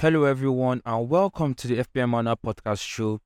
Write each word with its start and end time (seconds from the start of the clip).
Hello, 0.00 0.24
everyone, 0.24 0.80
and 0.86 1.10
welcome 1.10 1.52
to 1.52 1.68
the 1.68 1.76
FPM 1.76 2.14
Honor 2.14 2.34
podcast 2.34 2.80
show. 2.80 3.20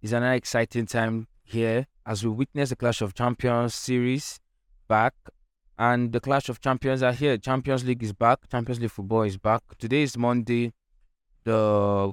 It's 0.00 0.12
another 0.12 0.34
exciting 0.34 0.86
time 0.86 1.26
here 1.42 1.88
as 2.06 2.22
we 2.22 2.30
witness 2.30 2.70
the 2.70 2.76
Clash 2.76 3.02
of 3.02 3.14
Champions 3.14 3.74
series 3.74 4.38
back, 4.86 5.12
and 5.76 6.12
the 6.12 6.20
Clash 6.20 6.48
of 6.48 6.60
Champions 6.60 7.02
are 7.02 7.12
here. 7.12 7.36
Champions 7.36 7.84
League 7.84 8.04
is 8.04 8.12
back, 8.12 8.48
Champions 8.48 8.80
League 8.80 8.92
football 8.92 9.22
is 9.22 9.38
back. 9.38 9.62
Today 9.76 10.02
is 10.02 10.16
Monday, 10.16 10.72
the 11.42 12.12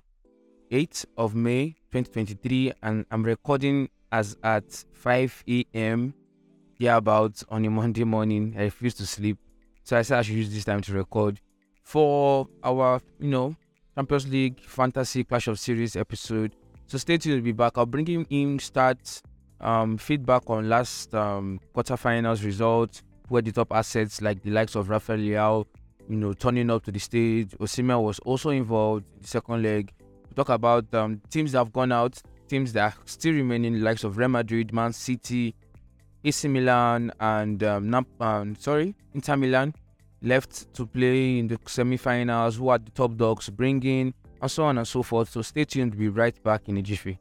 8th 0.72 1.06
of 1.16 1.36
May 1.36 1.76
2023, 1.92 2.74
and 2.82 3.06
I'm 3.12 3.22
recording 3.22 3.88
as 4.12 4.36
at 4.44 4.84
5 4.94 5.44
a.m. 5.48 6.16
Yeah, 6.80 6.98
about 6.98 7.44
on 7.50 7.66
a 7.66 7.70
Monday 7.70 8.04
morning. 8.04 8.56
I 8.58 8.64
refuse 8.64 8.96
to 8.96 9.06
sleep, 9.06 9.38
so 9.84 9.96
I 9.96 10.02
said 10.02 10.18
I 10.18 10.22
should 10.24 10.38
use 10.38 10.52
this 10.52 10.66
time 10.66 10.82
to 10.82 10.94
record 10.94 11.40
for 11.84 12.48
our, 12.64 13.00
you 13.20 13.30
know, 13.30 13.56
Champions 13.98 14.28
League 14.28 14.60
Fantasy 14.60 15.24
Clash 15.24 15.48
of 15.48 15.58
Series 15.58 15.96
episode. 15.96 16.56
So 16.86 17.00
stay 17.00 17.18
tuned, 17.18 17.38
we'll 17.38 17.46
be 17.46 17.52
back. 17.52 17.80
I'll 17.80 17.88
bring 17.88 18.06
him 18.06 18.28
in 18.30 18.60
stats, 18.60 19.24
um, 19.60 19.98
feedback 19.98 20.48
on 20.52 20.70
last 20.70 21.16
um, 21.16 21.60
quarterfinals 21.76 22.46
results, 22.46 23.02
who 23.28 23.38
are 23.38 23.42
the 23.42 23.52
top 23.52 23.74
assets 23.74 24.22
like 24.22 24.44
the 24.44 24.52
likes 24.52 24.76
of 24.76 24.92
Rafael 24.92 25.18
Leao, 25.18 25.66
you 26.08 26.16
know, 26.16 26.34
turning 26.34 26.70
up 26.70 26.84
to 26.84 26.92
the 26.92 27.00
stage. 27.00 27.50
Osimhen 27.60 28.04
was 28.04 28.20
also 28.20 28.52
involved 28.52 29.04
in 29.16 29.22
the 29.24 29.28
second 29.28 29.64
leg. 29.64 29.92
We 30.30 30.36
talk 30.36 30.50
about 30.50 30.94
um, 30.94 31.20
teams 31.32 31.54
that 31.54 31.58
have 31.58 31.74
gone 31.74 31.92
out, 31.92 32.22
teams 32.48 32.74
that 32.74 32.94
are 32.94 33.02
still 33.06 33.34
remaining, 33.34 33.74
the 33.74 33.80
likes 33.80 34.04
of 34.04 34.20
Real 34.20 34.30
Madrid, 34.30 34.76
Man 34.76 34.94
City, 34.94 35.56
AC 36.24 36.48
Milan, 36.48 37.12
and 37.20 37.64
um, 37.64 37.90
Nap- 37.90 38.22
um, 38.22 38.56
sorry, 38.58 38.94
Inter 39.16 39.38
Milan 39.38 39.74
left 40.22 40.74
to 40.74 40.86
play 40.86 41.40
in 41.40 41.48
the 41.48 41.60
semi-finals, 41.66 42.58
who 42.58 42.70
are 42.70 42.80
the 42.80 42.92
top 42.92 43.16
dogs 43.16 43.50
bringing, 43.50 44.14
and 44.42 44.52
so 44.52 44.64
on 44.64 44.78
and 44.78 44.88
so 44.88 45.04
forth. 45.04 45.30
So 45.30 45.42
stay 45.42 45.66
tuned. 45.66 45.96
We'll 45.96 46.12
be 46.12 46.20
right 46.20 46.44
back 46.44 46.68
in 46.68 46.78
a 46.78 46.82
jiffy. 46.82 47.20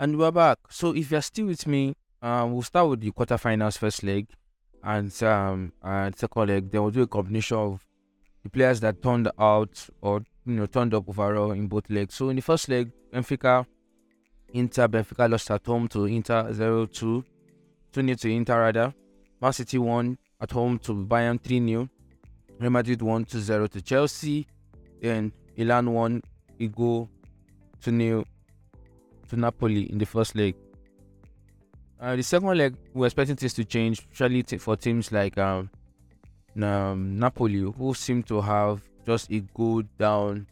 And 0.00 0.16
we're 0.16 0.30
back. 0.30 0.58
So 0.70 0.94
if 0.94 1.10
you're 1.10 1.20
still 1.20 1.46
with 1.46 1.66
me, 1.66 1.94
um, 2.22 2.52
we'll 2.52 2.62
start 2.62 2.88
with 2.88 3.00
the 3.00 3.10
quarterfinals 3.10 3.78
first 3.78 4.04
leg 4.04 4.28
and 4.82 5.22
um 5.22 5.72
and 5.82 6.14
leg. 6.36 6.70
Then 6.70 6.82
we'll 6.82 6.90
do 6.90 7.02
a 7.02 7.06
combination 7.06 7.56
of 7.56 7.86
the 8.42 8.50
players 8.50 8.80
that 8.80 9.02
turned 9.02 9.30
out 9.38 9.88
or 10.00 10.22
you 10.46 10.54
know 10.54 10.66
turned 10.66 10.94
up 10.94 11.08
overall 11.08 11.52
in 11.52 11.66
both 11.66 11.88
legs. 11.90 12.14
So 12.14 12.28
in 12.28 12.36
the 12.36 12.42
first 12.42 12.68
leg, 12.68 12.90
Benfica, 13.12 13.66
Inter, 14.52 14.88
Benfica 14.88 15.30
lost 15.30 15.50
at 15.50 15.66
home 15.66 15.88
to 15.88 16.04
Inter 16.06 16.44
0-2, 16.52 17.24
2 17.92 18.14
to 18.14 18.28
Inter 18.30 18.60
rather. 18.60 18.94
Man 19.40 19.52
City 19.52 19.78
won 19.78 20.18
at 20.40 20.50
home 20.50 20.78
to 20.80 20.94
Bayern 20.94 21.40
3 21.42 21.66
0. 21.66 21.88
Real 22.58 22.70
Madrid 22.70 23.02
won 23.02 23.24
2 23.24 23.40
0 23.40 23.66
to 23.68 23.82
Chelsea. 23.82 24.46
Then 25.00 25.32
Milan 25.56 25.92
won 25.92 26.22
Igo 26.58 27.08
2 27.82 27.98
0 27.98 28.24
to 29.28 29.36
Napoli 29.36 29.82
in 29.90 29.98
the 29.98 30.06
first 30.06 30.34
leg. 30.34 30.54
Uh, 32.00 32.14
the 32.14 32.22
second 32.22 32.56
leg, 32.56 32.76
we're 32.94 33.06
expecting 33.06 33.34
things 33.34 33.54
to 33.54 33.64
change, 33.64 34.06
especially 34.12 34.42
t- 34.44 34.58
for 34.58 34.76
teams 34.76 35.10
like 35.10 35.36
um, 35.36 35.68
um, 36.62 37.18
Napoli, 37.18 37.72
who 37.76 37.92
seem 37.92 38.22
to 38.22 38.40
have 38.40 38.80
just 39.04 39.30
a 39.32 39.40
good 39.54 39.88
down. 39.98 40.46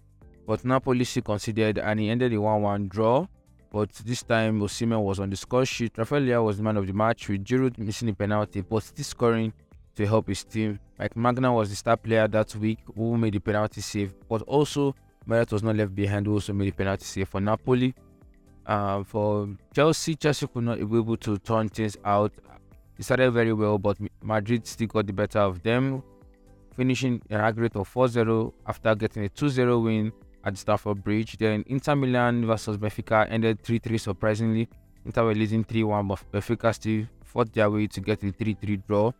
But 0.44 0.64
Napoli 0.64 1.04
still 1.04 1.22
considered, 1.22 1.78
and 1.78 2.00
he 2.00 2.10
ended 2.10 2.32
a 2.32 2.40
1 2.40 2.62
1 2.62 2.88
draw. 2.88 3.26
But 3.70 3.92
this 4.04 4.24
time, 4.24 4.60
Osimhen 4.60 5.02
was 5.02 5.20
on 5.20 5.30
the 5.30 5.36
score 5.36 5.64
sheet. 5.64 5.96
Rafael 5.96 6.22
Leao 6.22 6.44
was 6.44 6.56
the 6.56 6.64
man 6.64 6.76
of 6.76 6.86
the 6.86 6.92
match, 6.92 7.28
with 7.28 7.44
Giroud 7.44 7.78
missing 7.78 8.08
a 8.08 8.14
penalty, 8.14 8.62
but 8.62 8.82
still 8.82 9.04
scoring 9.04 9.52
to 9.94 10.06
help 10.06 10.28
his 10.28 10.42
team. 10.42 10.80
Mike 10.98 11.14
Maignan 11.14 11.54
was 11.54 11.70
the 11.70 11.76
star 11.76 11.96
player 11.96 12.26
that 12.26 12.56
week, 12.56 12.80
who 12.96 13.16
made 13.16 13.34
the 13.34 13.40
penalty 13.40 13.80
save, 13.80 14.14
but 14.28 14.42
also 14.42 14.94
Meret 15.26 15.52
was 15.52 15.62
not 15.62 15.76
left 15.76 15.94
behind, 15.94 16.26
who 16.26 16.34
also 16.34 16.52
made 16.52 16.68
the 16.68 16.76
penalty 16.76 17.04
save 17.04 17.28
for 17.28 17.40
Napoli. 17.40 17.94
Um, 18.66 19.04
for 19.04 19.48
Chelsea, 19.72 20.16
Chelsea 20.16 20.46
could 20.46 20.64
not 20.64 20.78
be 20.78 20.82
able 20.98 21.16
to 21.18 21.38
turn 21.38 21.68
things 21.68 21.96
out. 22.04 22.32
They 22.96 23.04
started 23.04 23.30
very 23.30 23.52
well, 23.52 23.78
but 23.78 23.96
Madrid 24.22 24.66
still 24.66 24.88
got 24.88 25.06
the 25.06 25.12
better 25.12 25.38
of 25.38 25.62
them, 25.62 26.02
finishing 26.74 27.22
an 27.30 27.40
aggregate 27.40 27.76
of 27.76 27.92
4-0 27.92 28.52
after 28.66 28.94
getting 28.94 29.24
a 29.24 29.28
2-0 29.28 29.84
win 29.84 30.12
at 30.44 30.54
the 30.54 30.58
Stamford 30.58 31.04
Bridge. 31.04 31.36
Then 31.38 31.62
Inter 31.66 31.94
Milan 31.94 32.44
versus 32.46 32.76
Benfica 32.76 33.30
ended 33.30 33.62
3-3 33.62 34.00
surprisingly. 34.00 34.68
Inter 35.04 35.24
were 35.24 35.34
leading 35.34 35.64
3-1, 35.64 36.08
but 36.08 36.32
Benfica 36.32 36.74
still 36.74 37.06
fought 37.22 37.52
their 37.52 37.70
way 37.70 37.86
to 37.86 38.00
get 38.00 38.22
a 38.24 38.32
3-3 38.32 38.82
draw. 38.86 39.12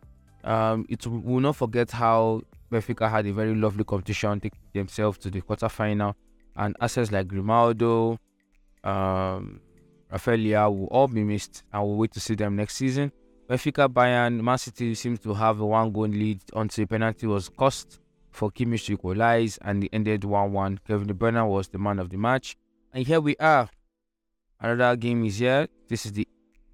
Um, 0.43 0.85
it 0.89 1.05
will 1.07 1.39
not 1.39 1.55
forget 1.55 1.91
how 1.91 2.41
Benfica 2.71 3.09
had 3.09 3.25
a 3.27 3.31
very 3.31 3.55
lovely 3.55 3.85
competition, 3.85 4.39
taking 4.41 4.59
themselves 4.73 5.17
to 5.19 5.29
the 5.29 5.41
quarterfinal, 5.41 6.15
and 6.57 6.75
assets 6.81 7.11
like 7.11 7.27
Grimaldo, 7.27 8.17
um, 8.87 9.59
Rafael 10.09 10.37
Leao 10.37 10.77
will 10.77 10.87
all 10.87 11.07
be 11.07 11.23
missed, 11.23 11.63
and 11.73 11.83
we'll 11.83 11.97
wait 11.97 12.11
to 12.13 12.19
see 12.19 12.35
them 12.35 12.55
next 12.55 12.75
season. 12.75 13.11
Benfica, 13.49 13.87
Bayern, 13.87 14.41
Man 14.41 14.57
City 14.57 14.95
seems 14.95 15.19
to 15.19 15.33
have 15.33 15.59
a 15.59 15.65
one 15.65 15.91
goal 15.91 16.07
lead 16.07 16.41
until 16.53 16.83
a 16.83 16.87
penalty 16.87 17.27
was 17.27 17.49
cost 17.49 17.99
for 18.31 18.51
Kimmich 18.51 18.85
to 18.85 18.93
equalize, 18.93 19.57
and 19.61 19.83
it 19.83 19.89
ended 19.91 20.23
1 20.23 20.51
1. 20.51 20.79
Kevin 20.87 21.07
De 21.07 21.13
Bruyne 21.13 21.47
was 21.47 21.67
the 21.67 21.77
man 21.77 21.99
of 21.99 22.09
the 22.09 22.17
match. 22.17 22.55
And 22.93 23.05
here 23.05 23.19
we 23.19 23.35
are. 23.37 23.69
Another 24.59 24.95
game 24.95 25.25
is 25.25 25.39
here. 25.39 25.67
This 25.87 26.05
is 26.05 26.13
the, 26.13 26.27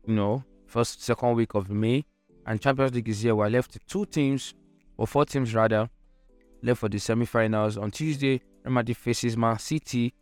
you 0.06 0.14
know, 0.14 0.44
first, 0.68 1.04
second 1.04 1.36
week 1.36 1.54
of 1.56 1.70
May, 1.70 2.06
and 2.46 2.62
Champions 2.62 2.94
League 2.94 3.10
is 3.10 3.22
here. 3.22 3.36
We're 3.36 3.50
left 3.50 3.78
two 3.88 4.06
teams, 4.06 4.54
or 4.98 5.08
four 5.08 5.26
teams 5.26 5.54
rather, 5.54 5.90
left 6.62 6.80
for 6.80 6.90
the 6.90 7.00
semi 7.00 7.26
finals. 7.26 7.78
On 7.78 7.90
Tuesday, 7.92 8.42
Real 8.64 8.74
Madrid 8.74 8.98
faces 8.98 9.36
Man 9.36 9.58
City, 9.60 10.14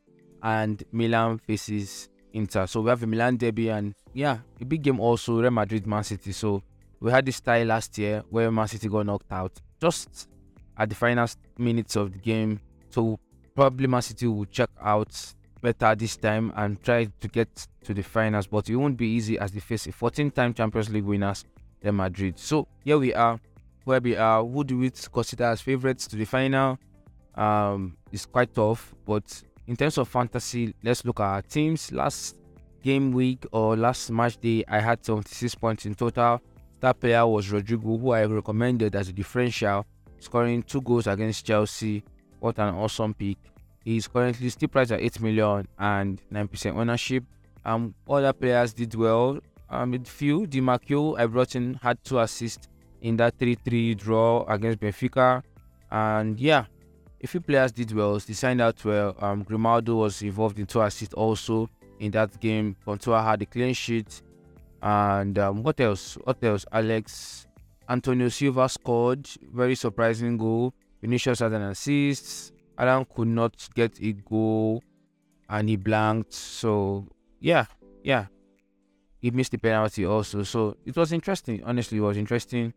and 0.44 0.84
Milan 0.91 1.38
faces 1.40 2.09
Inter. 2.34 2.68
So 2.68 2.81
we 2.81 2.90
have 2.90 3.03
a 3.03 3.07
Milan 3.07 3.38
derby 3.38 3.69
and 3.69 3.94
yeah, 4.13 4.40
a 4.59 4.66
big 4.66 4.81
game 4.81 5.00
also 5.00 5.40
Real 5.40 5.52
Madrid 5.52 5.85
Man 5.88 6.03
City. 6.03 6.31
So 6.31 6.63
we 7.00 7.12
had 7.12 7.25
this 7.25 7.40
tie 7.40 7.63
last 7.63 7.97
year 7.97 8.24
where 8.29 8.51
Man 8.51 8.68
City 8.68 8.88
got 8.88 9.06
knocked 9.06 9.31
out 9.31 9.59
just 9.80 10.28
at 10.78 10.90
the 10.90 10.96
final 10.96 11.28
minutes 11.57 11.96
of 11.96 12.12
the 12.13 12.19
game. 12.19 12.59
So 12.90 13.19
probably 13.56 13.88
Man 13.88 14.01
City 14.01 14.28
will 14.28 14.46
check 14.46 14.69
out 14.81 15.34
better 15.62 15.96
this 15.96 16.18
time 16.18 16.51
and 16.56 16.81
try 16.84 17.06
to 17.19 17.28
get 17.28 17.68
to 17.84 17.94
the 17.94 18.01
finals, 18.01 18.47
but 18.47 18.69
it 18.69 18.75
won't 18.75 18.97
be 18.97 19.07
easy 19.07 19.38
as 19.38 19.51
they 19.51 19.59
face 19.59 19.85
a 19.88 19.91
14-time 19.91 20.53
Champions 20.53 20.90
League 20.90 21.03
winners, 21.03 21.46
Real 21.84 21.94
Madrid. 21.94 22.40
So 22.40 22.68
here 22.84 22.97
we 22.97 23.13
are, 23.13 23.40
where 23.84 24.01
we 24.01 24.16
are. 24.16 24.44
Who 24.44 24.63
do 24.63 24.80
we 24.80 24.90
consider 24.90 25.46
as 25.46 25.62
favorites 25.62 26.07
to 26.07 26.16
the 26.16 26.25
final? 26.25 26.80
Um, 27.35 27.97
it's 28.12 28.25
quite 28.25 28.53
tough, 28.53 28.94
but 29.06 29.44
in 29.68 29.76
terms 29.76 29.98
of 29.98 30.08
fantasy, 30.08 30.74
let's 30.84 31.06
look 31.06 31.20
at 31.20 31.26
our 31.26 31.42
teams. 31.42 31.92
Last 31.92 32.38
game 32.84 33.12
week 33.12 33.46
or 33.52 33.76
last 33.78 34.10
match 34.12 34.38
day, 34.38 34.64
I 34.68 34.80
had 34.80 35.06
76 35.06 35.56
points 35.56 35.86
in 35.86 35.96
total. 35.96 36.42
That 36.80 37.00
player 37.00 37.26
was 37.28 37.48
Rodrygo, 37.48 38.00
who 38.00 38.12
I 38.12 38.26
recommended 38.26 38.96
as 38.96 39.10
a 39.10 39.14
differential, 39.14 39.86
scoring 40.20 40.64
two 40.64 40.82
goals 40.82 41.08
against 41.08 41.46
Chelsea. 41.46 42.04
What 42.40 42.58
an 42.58 42.74
awesome 42.74 43.14
pick! 43.14 43.38
He's 43.86 44.08
currently 44.08 44.50
still 44.50 44.70
priced 44.70 44.92
at 44.92 45.02
8 45.02 45.22
million 45.22 45.68
and 45.78 46.22
9% 46.31 46.75
ownership. 46.75 47.24
Um, 47.66 47.94
other 48.10 48.34
players 48.34 48.74
did 48.74 48.96
well. 48.96 49.40
Um, 49.69 49.94
midfield, 49.94 50.48
Dimarco, 50.48 51.18
I 51.19 51.25
brought 51.28 51.56
in, 51.56 51.75
had 51.75 52.04
two 52.04 52.19
assists 52.19 52.68
in 53.02 53.16
that 53.18 53.38
3 53.38 53.56
3 53.56 53.96
draw 53.96 54.44
against 54.46 54.80
Benfica. 54.80 55.44
And 55.92 56.40
yeah, 56.40 56.66
a 57.23 57.27
few 57.27 57.39
players 57.39 57.71
did 57.71 57.91
well. 57.91 58.18
They 58.18 58.33
signed 58.33 58.62
out 58.62 58.83
well. 58.83 59.15
Um, 59.19 59.44
Grimaldo 59.44 59.95
was 59.95 60.21
involved 60.21 60.59
in 60.59 60.65
two 60.65 60.81
assists 60.81 61.13
also 61.13 61.69
in 62.00 62.12
that 62.12 62.39
game. 62.39 62.75
Courtois 62.83 63.23
had 63.23 63.41
a 63.41 63.45
clean 63.45 63.73
sheet. 63.73 64.21
And 64.81 65.38
um, 65.38 65.62
what 65.62 65.79
else? 65.79 66.15
What 66.23 66.44
else? 66.44 66.65
Alex 66.71 67.45
Antonio 67.88 68.29
Silva 68.29 68.68
scored. 68.68 69.27
Very 69.53 69.75
surprising 69.75 70.38
goal. 70.38 70.73
Vinicius 71.01 71.39
had 71.39 71.53
an 71.53 71.63
assist. 71.63 72.53
Alan 72.77 73.06
could 73.06 73.27
not 73.27 73.69
get 73.75 74.01
a 74.01 74.13
goal 74.13 74.83
and 75.50 75.69
he 75.69 75.75
blanked. 75.75 76.33
So, 76.33 77.07
yeah, 77.39 77.65
yeah. 78.03 78.25
He 79.19 79.29
missed 79.29 79.51
the 79.51 79.59
penalty 79.59 80.06
also. 80.06 80.41
So, 80.41 80.77
it 80.85 80.95
was 80.95 81.12
interesting. 81.12 81.62
Honestly, 81.63 82.00
it 82.00 82.01
was 82.01 82.18
interesting. 82.18 82.73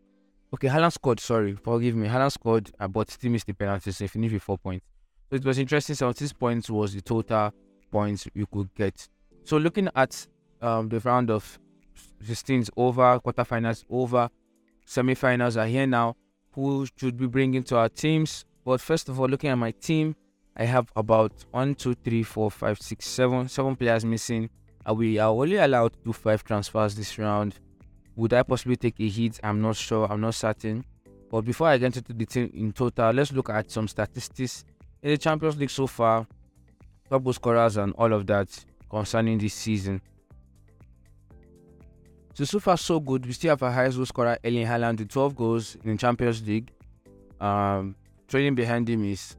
Okay, 0.53 0.67
Haaland 0.67 0.93
scored. 0.93 1.19
Sorry, 1.19 1.55
forgive 1.55 1.95
me. 1.95 2.07
Haaland 2.07 2.31
scored, 2.31 2.71
uh, 2.79 2.87
but 2.87 3.09
still 3.11 3.31
missed 3.31 3.47
the 3.47 3.53
penalty, 3.53 3.91
so 3.91 4.03
he 4.03 4.07
finished 4.07 4.33
with 4.33 4.43
four 4.43 4.57
points. 4.57 4.85
So 5.29 5.35
it 5.35 5.45
was 5.45 5.57
interesting. 5.57 5.95
76 5.95 6.33
points 6.33 6.69
was 6.69 6.93
the 6.93 7.01
total 7.01 7.53
points 7.91 8.27
you 8.33 8.45
could 8.45 8.73
get. 8.75 9.07
So 9.43 9.57
looking 9.57 9.89
at 9.95 10.27
um, 10.61 10.89
the 10.89 10.99
round 10.99 11.29
of 11.29 11.59
16s 12.23 12.69
over, 12.77 13.19
quarterfinals 13.19 13.83
over, 13.89 14.29
semi-finals 14.85 15.57
are 15.57 15.67
here 15.67 15.87
now. 15.87 16.15
Who 16.51 16.87
should 16.97 17.19
we 17.19 17.27
bring 17.27 17.53
into 17.55 17.75
our 17.75 17.89
teams? 17.89 18.45
But 18.63 18.81
first 18.81 19.09
of 19.09 19.19
all, 19.19 19.27
looking 19.27 19.49
at 19.49 19.57
my 19.57 19.71
team, 19.71 20.15
I 20.55 20.63
have 20.65 20.89
about 20.95 21.33
one, 21.51 21.75
two, 21.75 21.95
three, 21.95 22.23
four, 22.23 22.49
five, 22.49 22.79
six, 22.81 23.07
seven, 23.07 23.49
seven 23.49 23.75
players 23.75 24.05
missing. 24.05 24.49
And 24.85 24.97
we 24.97 25.17
are 25.19 25.29
only 25.29 25.57
allowed 25.57 25.93
to 25.93 25.99
do 26.05 26.13
five 26.13 26.43
transfers 26.43 26.95
this 26.95 27.17
round. 27.17 27.59
Would 28.15 28.33
I 28.33 28.43
possibly 28.43 28.75
take 28.77 28.99
a 28.99 29.09
hit? 29.09 29.39
I'm 29.43 29.61
not 29.61 29.75
sure. 29.75 30.11
I'm 30.11 30.21
not 30.21 30.35
certain. 30.35 30.85
But 31.29 31.41
before 31.41 31.67
I 31.67 31.77
get 31.77 31.97
into 31.97 32.13
the 32.13 32.25
team 32.25 32.51
in 32.53 32.71
total, 32.71 33.11
let's 33.11 33.31
look 33.31 33.49
at 33.49 33.69
some 33.69 33.87
statistics 33.87 34.63
in 35.01 35.11
the 35.11 35.17
Champions 35.17 35.57
League 35.57 35.69
so 35.69 35.85
far, 35.87 36.25
top 37.09 37.23
goal 37.23 37.33
scorers 37.33 37.77
and 37.77 37.93
all 37.93 38.11
of 38.13 38.25
that 38.27 38.47
concerning 38.89 39.37
this 39.37 39.53
season. 39.53 40.01
So 42.33 42.43
so 42.43 42.59
far 42.59 42.77
so 42.77 42.99
good. 42.99 43.25
We 43.25 43.33
still 43.33 43.51
have 43.51 43.61
a 43.61 43.71
highest 43.71 43.97
goal 43.97 44.05
scorer, 44.05 44.37
Erling 44.43 44.67
Haaland, 44.67 44.99
with 44.99 45.09
12 45.09 45.35
goals 45.35 45.75
in 45.83 45.91
the 45.91 45.97
Champions 45.97 46.45
League. 46.45 46.71
Um, 47.39 47.95
trailing 48.27 48.55
behind 48.55 48.89
him 48.89 49.05
is 49.05 49.37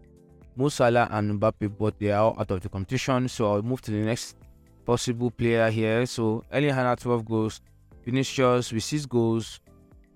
Mo 0.57 0.69
Salah 0.69 1.09
and 1.11 1.41
Mbappe, 1.41 1.77
but 1.79 1.99
they 1.99 2.11
are 2.11 2.35
out 2.39 2.51
of 2.51 2.61
the 2.61 2.69
competition. 2.69 3.29
So 3.29 3.53
I'll 3.53 3.63
move 3.63 3.81
to 3.83 3.91
the 3.91 3.99
next 3.99 4.37
possible 4.85 5.31
player 5.31 5.71
here. 5.71 6.07
So 6.07 6.45
Erling 6.53 6.75
Haaland 6.75 7.01
12 7.01 7.25
goals, 7.25 7.61
Vinicius 8.07 8.73
with 8.73 8.85
six 8.85 9.05
goals, 9.05 9.61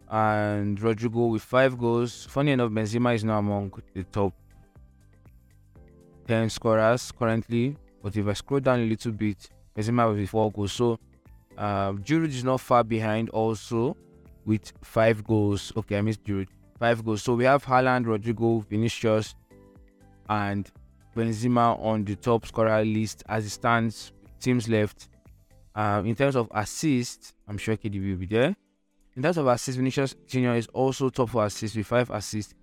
and 0.09 0.79
Rodrygo 0.79 1.31
with 1.31 1.43
five 1.43 1.77
goals. 1.77 2.27
Funny 2.31 2.53
enough, 2.53 2.71
Benzema 2.71 3.15
is 3.15 3.25
now 3.25 3.39
among 3.39 3.73
the 3.95 4.05
top 4.05 4.33
10 6.27 6.49
scorers 6.51 7.13
currently. 7.13 7.77
But 8.03 8.17
if 8.17 8.27
I 8.27 8.33
scroll 8.33 8.61
down 8.61 8.81
a 8.81 8.85
little 8.85 9.13
bit, 9.13 9.51
Benzema 9.77 10.15
with 10.15 10.31
four 10.31 10.53
goals. 10.53 10.73
So 10.73 10.99
um, 11.59 11.99
Giroud 11.99 12.29
is 12.29 12.45
not 12.45 12.61
far 12.61 12.85
behind 12.85 13.29
also 13.31 13.97
with 14.45 14.73
five 14.83 15.23
goals. 15.25 15.73
Okay, 15.77 15.99
I 15.99 16.01
missed 16.01 16.25
Giroud. 16.25 16.49
Five 16.79 17.05
goals. 17.05 17.23
So 17.23 17.35
we 17.35 17.45
have 17.45 17.65
Haaland, 17.65 18.07
Rodrygo, 18.07 18.65
Vinicius, 18.67 19.35
and 20.29 20.71
Benzema 21.17 21.79
on 21.85 22.05
the 22.05 22.17
top 22.17 22.47
scorer 22.47 22.85
list 22.85 23.25
as 23.29 23.47
it 23.47 23.51
stands. 23.51 24.13
Teams 24.41 24.69
left. 24.69 25.10
Um, 25.75 26.07
in 26.07 26.15
terms 26.15 26.37
of 26.37 26.49
assists, 26.53 27.35
I'm 27.49 27.59
sure 27.59 27.77
KDB 27.77 28.11
will 28.11 28.17
be 28.17 28.27
there. 28.27 28.57
In 29.17 29.23
terms 29.23 29.39
of 29.39 29.47
assists, 29.47 29.77
Vinicius 29.77 30.15
Junior 30.27 30.55
is 30.55 30.67
also 30.69 31.11
top 31.11 31.31
for 31.31 31.45
assists 31.45 31.77
with 31.77 31.87
five 31.87 32.11
assists. 32.11 32.55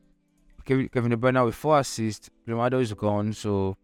Kevin, 0.66 0.90
Kevin 0.90 1.12
De 1.12 1.18
Bruyne 1.18 1.46
with 1.46 1.56
four 1.56 1.80
assists. 1.80 2.30
Ronaldo 2.48 2.82
is 2.82 2.94
gone, 2.94 3.34
so 3.34 3.78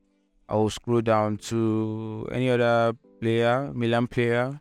I 0.49 0.55
will 0.55 0.69
scroll 0.69 1.01
down 1.01 1.37
to 1.37 2.27
any 2.31 2.49
other 2.49 2.93
player, 3.21 3.71
Milan 3.73 4.07
player. 4.07 4.59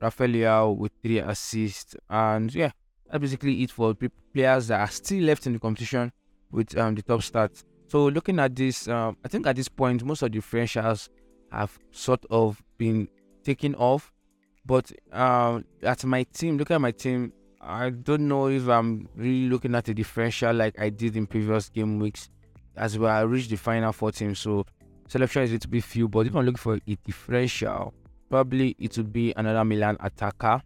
Rafael 0.00 0.76
with 0.76 0.92
three 1.02 1.18
assists, 1.18 1.94
and 2.08 2.54
yeah, 2.54 2.70
that's 3.10 3.20
basically 3.20 3.62
it 3.62 3.70
for 3.70 3.94
players 4.32 4.68
that 4.68 4.80
are 4.80 4.90
still 4.90 5.22
left 5.24 5.46
in 5.46 5.52
the 5.52 5.58
competition 5.58 6.10
with 6.50 6.76
um, 6.78 6.94
the 6.94 7.02
top 7.02 7.20
stats. 7.20 7.64
So 7.88 8.06
looking 8.06 8.38
at 8.38 8.54
this, 8.54 8.88
um, 8.88 9.16
I 9.24 9.28
think 9.28 9.46
at 9.46 9.56
this 9.56 9.68
point 9.68 10.02
most 10.04 10.22
of 10.22 10.32
the 10.32 10.38
differentials 10.38 11.08
have 11.50 11.78
sort 11.90 12.24
of 12.30 12.62
been 12.78 13.08
taken 13.44 13.74
off. 13.74 14.12
But 14.64 14.92
um, 15.12 15.64
at 15.82 16.04
my 16.04 16.24
team, 16.24 16.58
look 16.58 16.70
at 16.70 16.80
my 16.80 16.92
team. 16.92 17.32
I 17.60 17.90
don't 17.90 18.28
know 18.28 18.48
if 18.48 18.68
I'm 18.68 19.08
really 19.14 19.48
looking 19.48 19.74
at 19.74 19.88
a 19.88 19.94
differential 19.94 20.54
like 20.54 20.78
I 20.78 20.88
did 20.90 21.16
in 21.16 21.26
previous 21.26 21.68
game 21.68 21.98
weeks. 21.98 22.28
As 22.76 22.98
well, 22.98 23.10
I 23.10 23.22
reached 23.22 23.50
the 23.50 23.56
final 23.56 23.92
four 23.92 24.12
teams, 24.12 24.38
so 24.38 24.64
selection 25.08 25.42
is 25.42 25.50
a 25.50 25.54
little 25.54 25.70
bit 25.70 25.84
few. 25.84 26.08
But 26.08 26.26
if 26.26 26.34
I'm 26.34 26.44
looking 26.44 26.56
for 26.56 26.74
a 26.74 26.96
differential, 27.04 27.92
probably 28.30 28.76
it 28.78 28.96
would 28.96 29.12
be 29.12 29.34
another 29.36 29.64
Milan 29.64 29.96
attacker. 30.00 30.62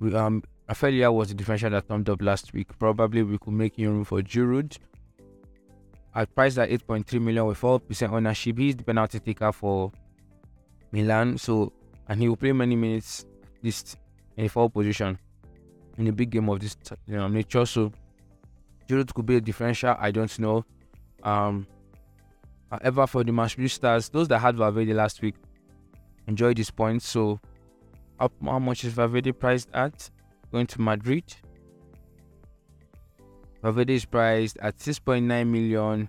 We, 0.00 0.14
um, 0.14 0.44
Rafael 0.68 0.92
Leao 0.92 1.14
was 1.14 1.28
the 1.28 1.34
differential 1.34 1.70
that 1.70 1.88
turned 1.88 2.08
up 2.10 2.22
last 2.22 2.52
week. 2.52 2.78
Probably 2.78 3.22
we 3.22 3.38
could 3.38 3.54
make 3.54 3.78
room 3.78 4.04
for 4.04 4.20
Giroud. 4.20 4.76
I 6.18 6.24
priced 6.24 6.58
at 6.58 6.68
8.3 6.68 7.20
million 7.20 7.46
with 7.46 7.60
4% 7.60 8.10
ownership. 8.10 8.58
He's 8.58 8.74
the 8.74 8.82
penalty 8.82 9.20
taker 9.20 9.52
for 9.52 9.92
Milan, 10.90 11.38
so 11.38 11.72
and 12.08 12.20
he 12.20 12.28
will 12.28 12.34
play 12.34 12.50
many 12.50 12.74
minutes, 12.74 13.24
at 13.44 13.62
least 13.62 13.96
in 14.36 14.42
the 14.42 14.48
fourth 14.48 14.72
position 14.72 15.16
in 15.96 16.08
a 16.08 16.12
big 16.12 16.30
game 16.30 16.48
of 16.48 16.58
this 16.58 16.76
you 17.06 17.14
know, 17.14 17.28
nature. 17.28 17.64
So 17.64 17.92
Giroud 18.88 19.14
could 19.14 19.26
be 19.26 19.36
a 19.36 19.40
differential. 19.40 19.94
I 19.96 20.10
don't 20.10 20.36
know. 20.40 20.64
Um, 21.22 21.68
however, 22.68 23.06
for 23.06 23.22
the 23.22 23.30
Manchester 23.30 23.68
Stars, 23.68 24.08
those 24.08 24.26
that 24.26 24.40
had 24.40 24.56
Valverde 24.56 24.94
last 24.94 25.22
week, 25.22 25.36
enjoy 26.26 26.52
this 26.52 26.72
point. 26.72 27.00
So, 27.02 27.38
how, 28.18 28.32
how 28.44 28.58
much 28.58 28.82
is 28.82 28.92
Valverde 28.92 29.30
priced 29.30 29.68
at? 29.72 30.10
Going 30.50 30.66
to 30.66 30.80
Madrid. 30.80 31.36
Valverde 33.62 33.94
is 33.94 34.04
priced 34.04 34.56
at 34.58 34.78
6.9 34.78 35.46
million, 35.46 36.08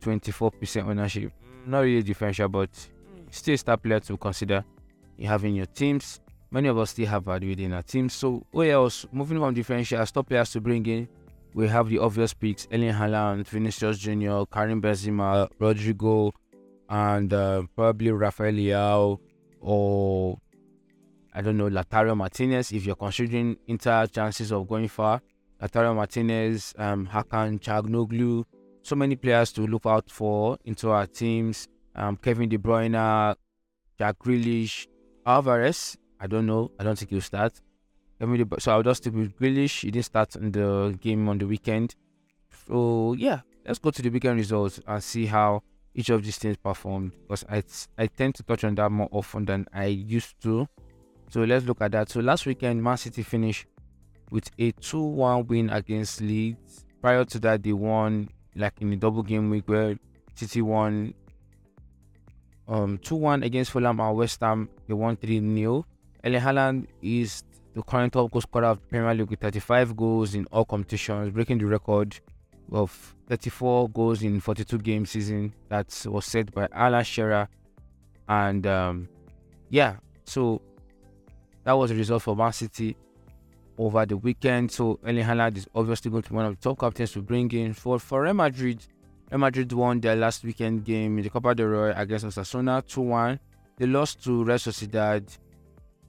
24% 0.00 0.86
ownership. 0.86 1.32
Not 1.66 1.80
really 1.80 2.02
differential, 2.02 2.48
but 2.48 2.70
still 3.30 3.54
a 3.54 3.58
star 3.58 3.76
player 3.76 4.00
to 4.00 4.16
consider 4.16 4.64
you 5.16 5.28
have 5.28 5.44
in 5.44 5.54
your 5.54 5.66
teams. 5.66 6.20
Many 6.50 6.68
of 6.68 6.78
us 6.78 6.90
still 6.90 7.06
have 7.06 7.24
Valverde 7.24 7.64
in 7.64 7.72
our 7.72 7.82
teams. 7.82 8.12
So, 8.12 8.44
who 8.52 8.62
else? 8.64 9.06
Moving 9.12 9.38
from 9.38 9.54
differential, 9.54 10.04
top 10.06 10.28
players 10.28 10.50
to 10.50 10.60
bring 10.60 10.84
in. 10.86 11.08
We 11.54 11.68
have 11.68 11.88
the 11.88 11.98
obvious 11.98 12.34
picks: 12.34 12.66
Erling 12.72 12.92
Haaland, 12.92 13.46
Vinicius 13.46 13.98
Junior, 13.98 14.44
Karim 14.46 14.80
Benzema, 14.82 15.48
Rodrygo, 15.60 16.32
and 16.88 17.32
uh, 17.32 17.62
probably 17.74 18.10
Rafael 18.10 18.52
Leao 18.52 19.18
or 19.62 20.38
I 21.34 21.40
don't 21.40 21.56
know, 21.56 21.70
Lautaro 21.70 22.14
Martinez, 22.14 22.72
if 22.72 22.84
you're 22.84 22.96
considering 22.96 23.56
Inter 23.66 24.06
chances 24.06 24.52
of 24.52 24.68
going 24.68 24.88
far. 24.88 25.22
Lautaro 25.62 25.94
Martinez, 25.94 26.74
um, 26.76 27.06
Hakan 27.06 27.60
Çalhanoğlu, 27.60 28.44
so 28.82 28.96
many 28.96 29.14
players 29.14 29.52
to 29.52 29.64
look 29.64 29.86
out 29.86 30.10
for 30.10 30.58
into 30.64 30.90
our 30.90 31.06
teams. 31.06 31.68
Um, 31.94 32.16
Kevin 32.16 32.48
De 32.48 32.58
Bruyne, 32.58 33.36
Jack 33.96 34.18
Grealish, 34.18 34.88
Alvarez. 35.24 35.96
I 36.18 36.26
don't 36.26 36.46
know. 36.46 36.72
I 36.80 36.82
don't 36.82 36.98
think 36.98 37.10
he'll 37.10 37.20
start. 37.20 37.60
Kevin 38.18 38.44
De, 38.44 38.60
so 38.60 38.72
I'll 38.72 38.82
just 38.82 39.02
stick 39.02 39.14
with 39.14 39.38
Grealish. 39.38 39.82
He 39.82 39.92
didn't 39.92 40.06
start 40.06 40.34
in 40.34 40.50
the 40.50 40.98
game 41.00 41.28
on 41.28 41.38
the 41.38 41.46
weekend. 41.46 41.94
So 42.66 43.14
yeah, 43.16 43.42
let's 43.64 43.78
go 43.78 43.90
to 43.90 44.02
the 44.02 44.08
weekend 44.08 44.38
results 44.38 44.80
and 44.84 45.02
see 45.02 45.26
how 45.26 45.62
each 45.94 46.10
of 46.10 46.24
these 46.24 46.38
things 46.38 46.56
performed 46.56 47.12
because 47.22 47.44
I, 47.48 47.62
I 47.98 48.08
tend 48.08 48.34
to 48.36 48.42
touch 48.42 48.64
on 48.64 48.74
that 48.76 48.90
more 48.90 49.08
often 49.12 49.44
than 49.44 49.66
I 49.72 49.86
used 49.86 50.40
to. 50.42 50.66
So 51.30 51.42
let's 51.42 51.66
look 51.66 51.82
at 51.82 51.92
that. 51.92 52.08
So 52.08 52.18
last 52.18 52.46
weekend, 52.46 52.82
Man 52.82 52.96
City 52.96 53.22
finished 53.22 53.66
with 54.32 54.50
a 54.58 54.72
2 54.72 55.00
1 55.00 55.46
win 55.46 55.70
against 55.70 56.20
Leeds. 56.22 56.86
Prior 57.00 57.24
to 57.26 57.38
that, 57.40 57.62
they 57.62 57.72
won 57.72 58.28
like 58.56 58.72
in 58.80 58.90
the 58.90 58.96
double 58.96 59.22
game 59.22 59.50
week 59.50 59.68
where 59.68 59.96
City 60.34 60.62
won 60.62 61.14
um 62.66 62.98
2 62.98 63.14
1 63.14 63.42
against 63.42 63.70
Fulham 63.70 64.00
and 64.00 64.16
West 64.16 64.40
Ham. 64.40 64.68
They 64.88 64.94
won 64.94 65.16
3 65.16 65.38
0. 65.54 65.86
Erling 66.24 66.40
Haaland 66.40 66.86
is 67.02 67.44
the 67.74 67.82
current 67.82 68.14
top 68.14 68.30
goal 68.30 68.40
scorer 68.40 68.66
of 68.66 68.80
the 68.80 68.86
Premier 68.86 69.14
League 69.14 69.28
with 69.28 69.40
35 69.40 69.96
goals 69.96 70.34
in 70.34 70.46
all 70.46 70.64
competitions, 70.64 71.30
breaking 71.30 71.58
the 71.58 71.66
record 71.66 72.18
of 72.70 73.14
34 73.28 73.90
goals 73.90 74.22
in 74.22 74.40
42 74.40 74.78
game 74.78 75.04
season 75.04 75.52
that 75.68 75.86
was 76.06 76.24
set 76.24 76.52
by 76.52 76.68
Alan 76.72 77.04
Shearer. 77.04 77.48
And 78.28 78.66
um, 78.66 79.08
yeah, 79.68 79.96
so 80.24 80.62
that 81.64 81.72
was 81.72 81.90
the 81.90 81.96
result 81.96 82.22
for 82.22 82.34
Man 82.36 82.52
City 82.52 82.96
over 83.78 84.06
the 84.06 84.16
weekend. 84.16 84.70
So 84.70 84.98
Erling 85.04 85.24
Haaland 85.24 85.56
is 85.56 85.66
obviously 85.74 86.10
going 86.10 86.22
to 86.22 86.30
be 86.30 86.36
one 86.36 86.46
of 86.46 86.56
the 86.56 86.62
top 86.62 86.78
captains 86.80 87.12
to 87.12 87.22
bring 87.22 87.50
in 87.52 87.74
for 87.74 87.98
for 87.98 88.22
Real 88.22 88.34
Madrid. 88.34 88.86
Real 89.30 89.40
Madrid 89.40 89.72
won 89.72 90.00
their 90.00 90.16
last 90.16 90.44
weekend 90.44 90.84
game 90.84 91.18
in 91.18 91.24
the 91.24 91.30
Copa 91.30 91.54
del 91.54 91.66
Rey 91.66 91.92
against 91.96 92.26
Osasuna 92.26 92.82
2-1. 92.82 93.38
They 93.78 93.86
lost 93.86 94.22
to 94.24 94.44
Real 94.44 94.58
Sociedad, 94.58 95.38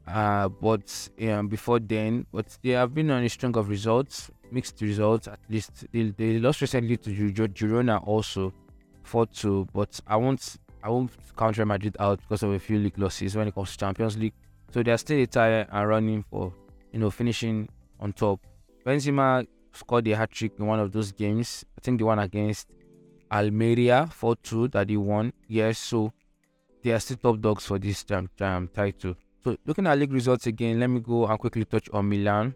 uh, 0.07 0.49
but 0.49 1.09
um, 1.29 1.47
before 1.47 1.79
then, 1.79 2.25
but 2.31 2.57
they 2.61 2.71
have 2.71 2.93
been 2.93 3.09
on 3.11 3.23
a 3.23 3.29
string 3.29 3.55
of 3.55 3.69
results 3.69 4.29
mixed 4.53 4.79
results. 4.81 5.27
At 5.27 5.39
least 5.49 5.85
they, 5.91 6.03
they 6.11 6.39
lost 6.39 6.61
recently 6.61 6.97
to 6.97 7.09
Girona 7.09 8.05
also, 8.07 8.53
four 9.03 9.25
two. 9.25 9.67
But 9.73 9.99
I 10.07 10.15
won't 10.15 10.57
I 10.83 10.89
won't 10.89 11.11
count 11.37 11.57
Real 11.57 11.67
Madrid 11.67 11.97
out 11.99 12.19
because 12.19 12.43
of 12.43 12.51
a 12.51 12.59
few 12.59 12.77
league 12.77 12.97
losses 12.97 13.35
when 13.35 13.47
it 13.47 13.55
comes 13.55 13.71
to 13.71 13.77
Champions 13.77 14.17
League. 14.17 14.33
So 14.71 14.83
they 14.83 14.91
are 14.91 14.97
still 14.97 15.25
tired 15.25 15.67
and 15.71 15.87
running 15.87 16.23
for 16.29 16.53
you 16.93 16.99
know 16.99 17.11
finishing 17.11 17.67
on 17.99 18.13
top. 18.13 18.39
Benzema 18.85 19.45
scored 19.73 20.07
a 20.07 20.15
hat 20.15 20.31
trick 20.31 20.53
in 20.59 20.65
one 20.65 20.79
of 20.79 20.91
those 20.91 21.11
games. 21.11 21.65
I 21.77 21.81
think 21.81 21.99
the 21.99 22.05
one 22.05 22.19
against 22.19 22.69
Almeria 23.31 24.07
4 24.11 24.35
2 24.37 24.67
that 24.69 24.89
he 24.89 24.97
won. 24.97 25.33
Yes, 25.47 25.79
so 25.79 26.13
they 26.83 26.91
are 26.91 26.99
still 26.99 27.17
top 27.17 27.41
dogs 27.41 27.65
for 27.65 27.79
this 27.79 28.05
um, 28.11 28.29
um, 28.39 28.69
title. 28.73 29.15
So 29.43 29.57
looking 29.65 29.87
at 29.87 29.97
league 29.97 30.13
results 30.13 30.47
again, 30.47 30.79
let 30.79 30.89
me 30.89 30.99
go 30.99 31.25
and 31.25 31.39
quickly 31.39 31.65
touch 31.65 31.89
on 31.91 32.07
Milan. 32.07 32.55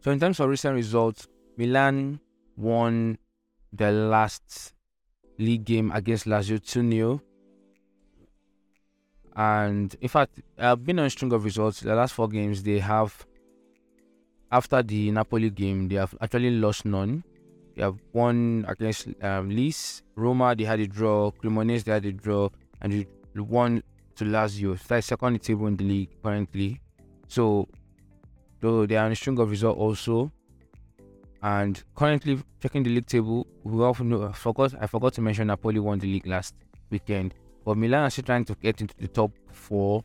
So 0.00 0.10
in 0.10 0.20
terms 0.20 0.38
of 0.38 0.48
recent 0.48 0.74
results, 0.74 1.26
Milan 1.56 2.20
won 2.56 3.18
the 3.72 3.90
last 3.90 4.74
league 5.38 5.64
game 5.64 5.90
against 5.92 6.26
Lazio 6.26 6.60
2-0. 6.60 7.20
And 9.34 9.94
in 10.00 10.08
fact, 10.08 10.40
I've 10.58 10.84
been 10.84 10.98
on 10.98 11.06
a 11.06 11.10
string 11.10 11.32
of 11.32 11.44
results. 11.44 11.80
The 11.80 11.94
last 11.94 12.14
four 12.14 12.28
games 12.28 12.62
they 12.62 12.80
have 12.80 13.26
after 14.50 14.82
the 14.82 15.10
Napoli 15.10 15.50
game, 15.50 15.88
they 15.88 15.96
have 15.96 16.14
actually 16.20 16.50
lost 16.50 16.84
none. 16.84 17.22
they 17.76 17.82
have 17.82 17.96
won 18.12 18.64
against 18.68 19.08
um, 19.22 19.50
Lis, 19.50 20.02
Roma. 20.16 20.54
They 20.54 20.64
had 20.64 20.80
a 20.80 20.86
draw. 20.86 21.30
Cremonese 21.30 21.84
they 21.84 21.92
had 21.92 22.04
a 22.06 22.12
draw, 22.12 22.48
and 22.80 22.92
they 22.92 23.06
won 23.40 23.82
to 24.16 24.24
Lazio. 24.24 24.78
They're 24.86 25.02
second 25.02 25.28
in 25.28 25.32
the 25.34 25.38
table 25.38 25.66
in 25.66 25.76
the 25.76 25.84
league 25.84 26.10
currently. 26.22 26.80
So 27.28 27.68
though 28.60 28.86
they 28.86 28.96
are 28.96 29.08
a 29.08 29.16
string 29.16 29.38
of 29.38 29.50
results 29.50 29.78
also. 29.78 30.32
And 31.40 31.80
currently 31.94 32.42
checking 32.60 32.82
the 32.82 32.90
league 32.90 33.06
table, 33.06 33.46
we 33.62 33.80
often 33.84 34.08
know, 34.08 34.24
I 34.24 34.32
forgot 34.32 34.74
I 34.80 34.86
forgot 34.88 35.14
to 35.14 35.20
mention 35.20 35.46
Napoli 35.46 35.78
won 35.78 36.00
the 36.00 36.06
league 36.08 36.26
last 36.26 36.54
weekend. 36.90 37.34
But 37.64 37.76
Milan 37.76 38.04
are 38.04 38.10
still 38.10 38.24
trying 38.24 38.44
to 38.46 38.54
get 38.56 38.80
into 38.80 38.94
the 38.98 39.06
top 39.06 39.30
four, 39.52 40.02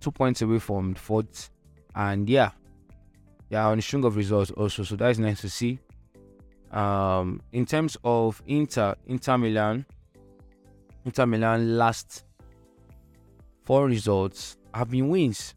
two 0.00 0.12
points 0.12 0.42
away 0.42 0.60
from 0.60 0.94
fourth. 0.94 1.50
And 1.96 2.28
yeah, 2.28 2.50
are 3.52 3.72
on 3.72 3.78
a 3.78 3.82
string 3.82 4.04
of 4.04 4.16
results 4.16 4.50
also. 4.50 4.82
So 4.82 4.96
that 4.96 5.10
is 5.10 5.18
nice 5.18 5.40
to 5.42 5.50
see. 5.50 5.78
Um, 6.72 7.40
in 7.52 7.66
terms 7.66 7.96
of 8.04 8.42
Inter, 8.46 8.94
Inter 9.06 9.38
Milan, 9.38 9.86
Inter 11.04 11.26
Milan 11.26 11.76
last 11.78 12.24
four 13.62 13.86
results 13.86 14.56
have 14.74 14.90
been 14.90 15.08
wins 15.08 15.54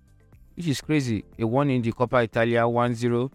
which 0.58 0.67
is 0.67 0.82
crazy. 0.82 1.24
They 1.38 1.44
won 1.44 1.70
in 1.70 1.84
the 1.84 1.91
Coppa 1.91 2.24
Italia 2.24 2.62
1-0. 2.62 3.32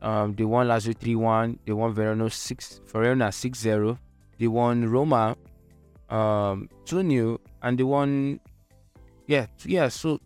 Um, 0.00 0.34
they 0.34 0.44
won 0.44 0.68
Lazio 0.68 0.94
3-1. 0.94 1.58
They 1.66 1.72
won 1.72 1.92
Verona 1.92 2.30
6 2.30 2.80
Verona 2.86 3.26
6-0. 3.26 3.98
They 4.38 4.46
won 4.46 4.88
Roma 4.88 5.36
um 6.08 6.68
2-0 6.86 7.38
and 7.62 7.78
they 7.78 7.84
won 7.84 8.40
yeah, 9.26 9.46
yeah, 9.64 9.88
so 9.88 10.20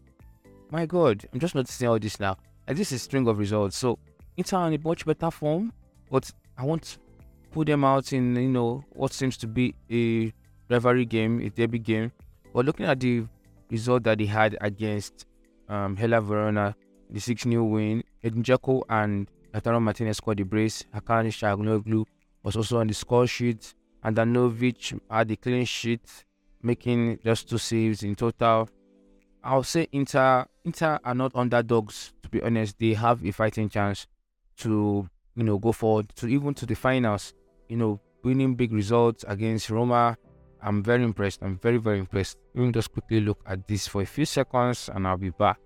my 0.71 0.87
god, 0.87 1.27
I'm 1.33 1.41
just 1.41 1.55
noticing 1.55 1.89
all 1.89 1.99
this 1.99 2.19
now. 2.19 2.37
This 2.67 2.93
is 2.93 3.01
a 3.01 3.05
string 3.05 3.27
of 3.29 3.39
results. 3.39 3.77
So 3.77 3.99
Inter 4.37 4.67
in 4.67 4.75
a 4.75 4.79
much 4.79 5.05
better 5.05 5.31
form, 5.31 5.73
but 6.11 6.31
I 6.57 6.65
want 6.65 6.83
to 6.83 6.99
put 7.53 7.67
them 7.67 7.85
out 7.85 8.13
in 8.13 8.35
you 8.35 8.49
know 8.49 8.85
what 8.91 9.13
seems 9.13 9.37
to 9.39 9.47
be 9.47 9.75
a 9.91 10.33
rivalry 10.69 11.05
game, 11.05 11.41
a 11.41 11.51
derby 11.51 11.79
game. 11.79 12.13
But 12.53 12.65
looking 12.65 12.87
at 12.87 13.01
the 13.01 13.27
result 13.71 14.05
that 14.05 14.19
they 14.19 14.27
had 14.27 14.57
against 14.61 15.27
um, 15.69 15.97
Verona, 15.97 16.75
the 17.11 17.21
6 17.21 17.47
new 17.47 17.65
win. 17.65 18.03
Edin 18.23 18.43
Dzeko 18.43 18.83
and 18.89 19.29
Lautaro 19.53 19.81
Martinez 19.81 20.17
scored 20.17 20.39
the 20.39 20.45
brace. 20.45 20.85
Hakan 20.95 21.27
Çalhanoğlu 21.27 22.05
was 22.43 22.57
also 22.57 22.79
on 22.79 22.87
the 22.87 22.95
score 22.95 23.27
sheet. 23.27 23.75
And 24.03 24.17
Handanovic 24.17 24.99
had 25.11 25.29
the 25.29 25.37
clean 25.37 25.65
sheet, 25.65 26.25
making 26.63 27.19
just 27.25 27.49
two 27.49 27.59
saves 27.59 28.03
in 28.03 28.15
total. 28.15 28.69
I'll 29.43 29.63
say 29.63 29.89
Inter 29.93 30.47
Inter 30.65 30.99
are 31.05 31.15
not 31.15 31.33
underdogs, 31.35 32.14
be 32.35 32.43
honest. 32.43 32.79
They 32.79 32.95
have 32.95 33.25
a 33.25 33.31
fighting 33.31 33.69
chance 33.69 34.07
to, 34.59 35.09
you 35.37 35.45
know, 35.45 35.59
go 35.59 35.73
forward 35.73 36.09
to 36.17 36.27
even 36.27 36.55
to 36.55 36.67
the 36.67 36.75
finals. 36.75 37.35
You 37.69 37.77
know, 37.77 38.01
winning 38.23 38.55
big 38.55 38.73
results 38.73 39.25
against 39.27 39.71
Roma, 39.71 40.17
I'm 40.63 40.83
very 40.83 41.05
impressed. 41.05 41.43
I'm 41.43 41.59
very, 41.59 41.79
very 41.79 41.99
impressed. 41.99 42.39
Let 42.55 42.65
me 42.65 42.73
just 42.73 42.93
quickly 42.93 43.21
look 43.21 43.41
at 43.47 43.67
this 43.69 43.87
for 43.87 44.03
a 44.03 44.07
few 44.07 44.25
seconds 44.25 44.91
and 44.93 45.07
I'll 45.07 45.17
be 45.17 45.31
back. 45.31 45.59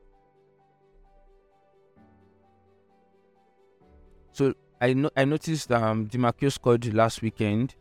So 4.32 4.54
I 4.80 4.94
I 5.16 5.24
noticed 5.24 5.72
um 5.72 6.06
Di 6.06 6.48
scored 6.50 6.94
last 6.94 7.22
weekend 7.22 7.74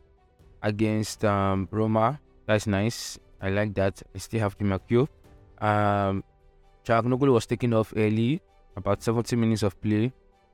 against 0.62 1.24
um 1.24 1.68
Roma. 1.70 2.20
That's 2.46 2.66
nice. 2.66 3.18
I 3.40 3.50
like 3.50 3.74
that. 3.74 4.02
I 4.14 4.18
still 4.18 4.40
have 4.40 4.58
Dimarco. 4.58 5.06
Um 5.60 6.24
Çalhanoğlu 6.84 7.32
was 7.32 7.46
taken 7.46 7.74
off 7.74 7.92
early, 7.96 8.40
about 8.78 9.02
70 9.02 9.36
minutes 9.36 9.62
of 9.62 9.80
play. 9.80 10.12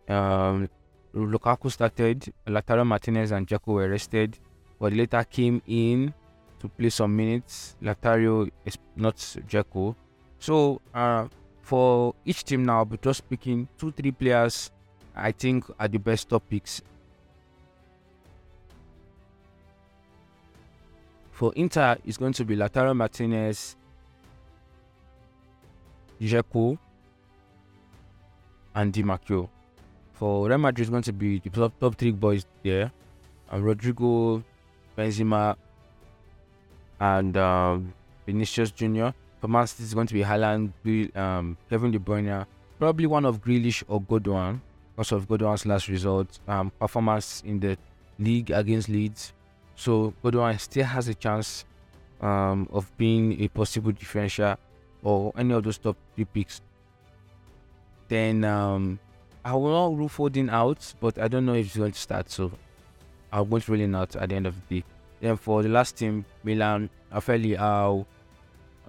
Um 0.08 0.68
Lukaku 1.14 1.70
started, 1.70 2.32
Lautaro 2.46 2.84
Martinez 2.84 3.30
and 3.30 3.46
Dzeko 3.46 3.74
were 3.74 3.88
rested, 3.88 4.36
but 4.80 4.92
later 4.92 5.22
came 5.22 5.62
in 5.66 6.12
to 6.58 6.68
play 6.68 6.90
some 6.90 7.14
minutes. 7.14 7.76
Lautaro 7.80 8.50
is 8.64 8.76
not 8.96 9.16
Dzeko. 9.16 9.94
So 10.40 10.80
uh, 10.92 11.28
for 11.62 12.14
each 12.24 12.44
team 12.44 12.64
now, 12.64 12.78
I'll 12.78 12.84
be 12.84 12.98
just 12.98 13.28
picking 13.30 13.68
two, 13.78 13.92
three 13.92 14.10
players 14.10 14.72
I 15.14 15.30
think 15.30 15.64
are 15.78 15.86
the 15.86 15.98
best 15.98 16.28
topics. 16.28 16.82
For 21.30 21.52
Inter, 21.54 21.96
it's 22.04 22.16
going 22.16 22.32
to 22.32 22.44
be 22.44 22.56
Lautaro 22.56 22.94
Martinez, 22.94 23.76
Dzeko, 26.20 26.78
and 28.74 28.92
Di 28.92 29.02
For 30.12 30.48
Real 30.48 30.58
Madrid, 30.58 30.80
it's 30.80 30.90
going 30.90 31.02
to 31.02 31.12
be 31.12 31.38
the 31.40 31.50
top, 31.50 31.78
top 31.80 31.96
three 31.96 32.12
boys 32.12 32.46
there. 32.62 32.92
And 33.50 33.64
Rodrygo, 33.64 34.42
Benzema, 34.96 35.56
and 37.00 37.36
um, 37.36 37.92
Vinicius 38.26 38.70
Jr. 38.70 39.08
For 39.40 39.48
Man 39.48 39.66
City, 39.66 39.84
it's 39.84 39.94
going 39.94 40.06
to 40.06 40.14
be 40.14 40.22
Haaland, 40.22 40.72
um, 41.16 41.56
Kevin 41.68 41.90
De 41.90 41.98
Bruyne, 41.98 42.46
probably 42.78 43.06
one 43.06 43.24
of 43.24 43.42
Grealish 43.42 43.82
or 43.88 44.00
Gundogan 44.00 44.60
because 44.96 45.12
of 45.12 45.28
Gundogan's 45.28 45.66
last 45.66 45.88
result 45.88 46.38
um, 46.48 46.70
performance 46.78 47.42
in 47.44 47.60
the 47.60 47.76
league 48.18 48.50
against 48.50 48.88
Leeds. 48.88 49.32
So 49.76 50.14
Gundogan 50.24 50.58
still 50.60 50.84
has 50.84 51.08
a 51.08 51.14
chance 51.14 51.64
um, 52.20 52.68
of 52.72 52.90
being 52.96 53.42
a 53.42 53.48
possible 53.48 53.92
differential 53.92 54.56
or 55.02 55.32
any 55.36 55.52
of 55.52 55.64
those 55.64 55.78
top 55.78 55.96
three 56.14 56.24
picks. 56.24 56.60
Then 58.08 58.44
um, 58.44 58.99
I 59.44 59.54
will 59.54 59.70
not 59.90 59.99
rule 59.99 60.08
Foden 60.08 60.50
out, 60.50 60.94
but 61.00 61.18
I 61.18 61.28
don't 61.28 61.46
know 61.46 61.54
if 61.54 61.66
he's 61.66 61.76
going 61.76 61.92
to 61.92 61.99
start. 61.99 62.30
So 62.30 62.52
I 63.32 63.40
won't 63.40 63.68
really 63.68 63.87
not 63.87 64.16
at 64.16 64.28
the 64.28 64.34
end 64.34 64.46
of 64.46 64.54
the 64.68 64.80
day. 64.80 64.87
Then 65.20 65.37
for 65.37 65.62
the 65.62 65.68
last 65.68 65.96
team, 65.96 66.25
Milan, 66.42 66.90
Afeli 67.12 67.58
Ao, 67.58 68.06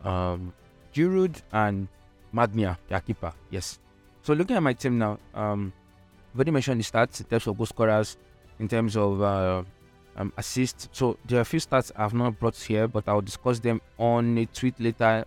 um, 0.03 0.53
Giroud 0.93 1.41
and 1.51 1.87
Maignan, 2.33 2.77
their 2.89 2.99
keeper. 2.99 3.33
Yes. 3.49 3.79
So 4.23 4.33
looking 4.33 4.55
at 4.55 4.63
my 4.63 4.73
team 4.73 4.97
now, 4.97 5.19
um, 5.33 5.71
I've 6.37 6.47
mentioned 6.47 6.81
the 6.81 6.83
stats 6.83 7.21
in 7.21 7.27
terms 7.27 7.47
of 7.47 7.57
goal 7.57 7.65
scorers, 7.65 8.17
in 8.59 8.67
terms 8.67 8.97
of 8.97 9.21
uh, 9.21 9.63
um, 10.17 10.33
assists. 10.37 10.89
So 10.91 11.17
there 11.25 11.37
are 11.39 11.41
a 11.41 11.45
few 11.45 11.59
stats 11.59 11.91
I've 11.95 12.13
not 12.13 12.39
brought 12.39 12.55
here, 12.55 12.87
but 12.87 13.07
I'll 13.07 13.21
discuss 13.21 13.59
them 13.59 13.81
on 13.97 14.37
a 14.37 14.45
tweet 14.47 14.79
later. 14.79 15.25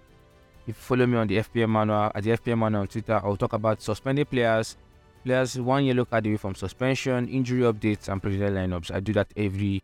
If 0.68 0.76
you 0.76 0.82
follow 0.82 1.06
me 1.06 1.16
on 1.16 1.26
the 1.26 1.38
FPM 1.38 1.70
manual 1.70 2.12
at 2.14 2.22
the 2.22 2.30
FPM 2.36 2.58
manual 2.58 2.82
on 2.82 2.88
Twitter, 2.88 3.18
I'll 3.24 3.38
talk 3.38 3.54
about 3.54 3.80
suspended 3.80 4.28
players, 4.28 4.76
players 5.24 5.58
one 5.58 5.84
year 5.84 5.94
yellow 5.94 6.04
card 6.04 6.26
away 6.26 6.36
from 6.36 6.54
suspension, 6.54 7.26
injury 7.26 7.62
updates, 7.62 8.08
and 8.08 8.20
projected 8.20 8.52
lineups. 8.52 8.94
I 8.94 9.00
do 9.00 9.14
that 9.14 9.28
every 9.34 9.82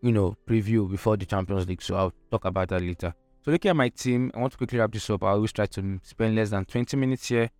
you 0.00 0.10
know, 0.10 0.38
preview 0.48 0.90
before 0.90 1.18
the 1.18 1.26
Champions 1.26 1.68
League. 1.68 1.82
So 1.82 1.96
I'll 1.96 2.14
talk 2.30 2.46
about 2.46 2.70
that 2.70 2.80
later. 2.80 3.14
So 3.44 3.50
looking 3.50 3.68
at 3.68 3.76
my 3.76 3.90
team, 3.90 4.30
I 4.34 4.38
want 4.38 4.52
to 4.52 4.56
quickly 4.56 4.78
wrap 4.78 4.90
this 4.90 5.10
up. 5.10 5.22
I 5.22 5.32
always 5.32 5.52
try 5.52 5.66
to 5.66 6.00
spend 6.02 6.34
less 6.34 6.48
than 6.48 6.64
20 6.64 6.96
minutes 6.96 7.28
here. 7.28 7.50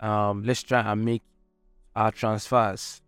Um, 0.00 0.42
let's 0.42 0.64
try 0.64 0.80
and 0.80 1.04
make 1.04 1.22
our 1.94 2.10
transfers. 2.10 3.02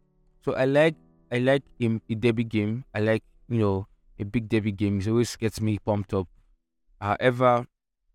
So 0.45 0.55
I 0.55 0.65
like 0.65 0.95
I 1.33 1.39
like 1.39 1.65
a, 1.83 2.01
a 2.09 2.15
derby 2.15 2.45
game. 2.45 2.85
I 2.95 3.01
like 3.01 3.25
you 3.49 3.59
know 3.59 3.89
a 4.17 4.25
big 4.25 4.49
derby 4.49 4.71
game. 4.71 5.01
It 5.01 5.09
always 5.09 5.35
gets 5.35 5.61
me 5.61 5.81
pumped 5.85 6.15
up. 6.15 6.29
However, 7.01 7.67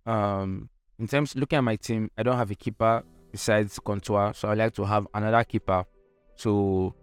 um, 0.05 0.69
in 0.99 1.07
terms 1.07 1.35
looking 1.35 1.57
at 1.57 1.63
my 1.63 1.75
team, 1.75 2.09
I 2.17 2.23
don't 2.23 2.37
have 2.37 2.51
a 2.51 2.55
keeper 2.55 3.03
besides 3.31 3.79
Courtois, 3.79 4.33
so 4.33 4.49
I 4.49 4.53
like 4.53 4.73
to 4.75 4.83
have 4.83 5.07
another 5.13 5.43
keeper. 5.43 5.85
to 6.37 6.93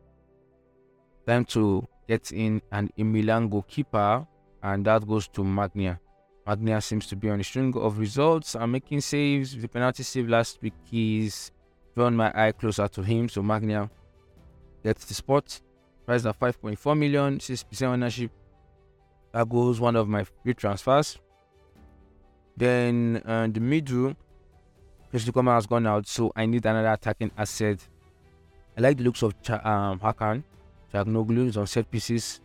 them 1.26 1.45
to 1.45 1.87
get 2.09 2.33
in 2.33 2.61
an 2.73 2.90
Milan 2.97 3.49
goalkeeper, 3.49 4.26
and 4.62 4.85
that 4.87 5.07
goes 5.07 5.28
to 5.28 5.42
Maignan. 5.42 5.99
Maignan 6.47 6.83
seems 6.83 7.07
to 7.07 7.16
be 7.16 7.30
on 7.30 7.40
a 7.40 7.45
string 7.45 7.76
of 7.76 7.99
results 7.99 8.54
and 8.54 8.73
making 8.73 9.00
saves. 9.00 9.57
The 9.57 9.69
penalty 9.69 10.02
save 10.02 10.28
last 10.28 10.61
week, 10.62 10.75
he's 10.85 11.52
drawn 11.95 12.16
my 12.16 12.33
eye 12.35 12.52
closer 12.52 12.88
to 12.88 13.02
him. 13.02 13.28
So 13.28 13.42
Maignan 13.42 13.90
gets 14.83 15.04
the 15.04 15.14
spot. 15.14 15.61
Price 16.07 16.25
at 16.26 16.38
5.4 16.38 16.99
million, 16.99 17.38
6% 17.38 17.83
ownership. 17.83 18.33
That 19.33 19.49
goes 19.49 19.78
one 19.78 19.95
of 19.95 20.09
my 20.09 20.25
free 20.25 20.54
transfers. 20.54 21.19
Then 22.57 23.23
uh, 23.25 23.49
the 23.50 23.61
middle, 23.61 24.14
Christopher 25.11 25.42
has 25.45 25.66
gone 25.66 25.87
out, 25.87 26.07
so 26.07 26.33
I 26.37 26.47
need 26.47 26.66
another 26.66 26.92
attacking 26.92 27.30
asset. 27.37 27.78
I 28.76 28.80
like 28.80 28.99
the 28.99 29.04
looks 29.04 29.23
of 29.23 29.40
Ch- 29.42 29.50
um, 29.50 29.99
Hakan. 30.00 30.42
Çalhanoğlu 30.92 31.49
is 31.49 31.57
on 31.57 31.66
set 31.66 31.90
pieces 31.90 32.40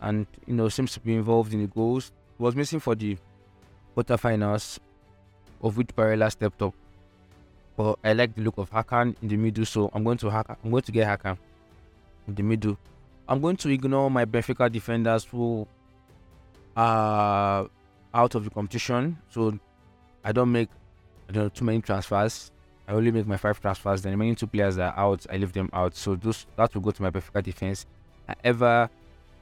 and 0.00 0.26
you 0.46 0.54
know 0.54 0.68
seems 0.68 0.92
to 0.94 1.00
be 1.00 1.14
involved 1.14 1.52
in 1.52 1.60
the 1.60 1.66
goals. 1.66 2.12
Was 2.38 2.56
missing 2.56 2.80
for 2.80 2.94
the 2.94 3.18
quarterfinals, 3.96 4.78
of 5.62 5.76
which 5.76 5.88
Barella 5.88 6.30
stepped 6.32 6.62
up. 6.62 6.74
But 7.76 7.98
I 8.02 8.14
like 8.14 8.34
the 8.34 8.42
look 8.42 8.56
of 8.58 8.70
Hakan 8.70 9.14
in 9.22 9.28
the 9.28 9.36
middle, 9.36 9.66
so 9.66 9.90
I'm 9.92 10.04
going 10.04 10.18
to 10.18 10.26
Hakan. 10.26 10.56
I'm 10.64 10.70
going 10.70 10.82
to 10.82 10.92
get 10.92 11.06
Hakan 11.06 11.36
in 12.28 12.34
the 12.34 12.42
middle. 12.42 12.78
I'm 13.28 13.40
going 13.40 13.56
to 13.58 13.68
ignore 13.68 14.10
my 14.10 14.24
Benfica 14.24 14.72
defenders 14.72 15.24
who 15.24 15.66
are 16.76 17.68
out 18.14 18.34
of 18.34 18.44
the 18.44 18.50
competition, 18.50 19.18
so 19.28 19.58
I 20.24 20.32
don't 20.32 20.52
make 20.52 20.68
I 21.28 21.32
don't 21.32 21.44
know 21.44 21.48
too 21.48 21.64
many 21.64 21.80
transfers. 21.80 22.50
I 22.88 22.92
only 22.92 23.12
make 23.12 23.26
my 23.26 23.36
five 23.36 23.60
transfers. 23.60 24.02
The 24.02 24.10
remaining 24.10 24.34
two 24.34 24.48
players 24.48 24.78
are 24.78 24.92
out, 24.96 25.24
I 25.30 25.36
leave 25.36 25.52
them 25.52 25.70
out. 25.72 25.94
So 25.94 26.16
those 26.16 26.46
that 26.56 26.74
will 26.74 26.82
go 26.82 26.90
to 26.90 27.02
my 27.02 27.10
Benfica 27.10 27.42
defense. 27.42 27.86
However, 28.26 28.90